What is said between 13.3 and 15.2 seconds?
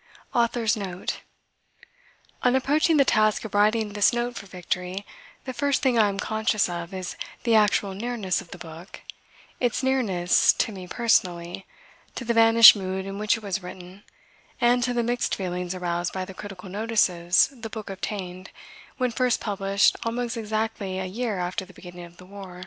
it was written, and to the